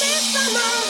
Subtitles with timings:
[0.00, 0.89] this não.